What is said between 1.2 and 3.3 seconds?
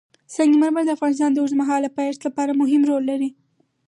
د اوږدمهاله پایښت لپاره مهم رول لري.